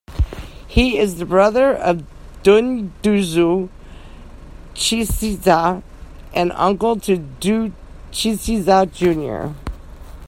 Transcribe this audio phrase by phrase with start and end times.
[0.67, 2.03] He is the brother of
[2.41, 3.69] Dunduzu
[4.73, 5.83] Chisiza,
[6.33, 7.71] and uncle to Du
[8.11, 9.53] Chisiza Jnr.